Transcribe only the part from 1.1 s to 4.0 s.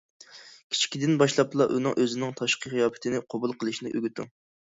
باشلاپلا ئۇنىڭ ئۆزىنىڭ تاشقى قىياپىتىنى قوبۇل قىلىشىنى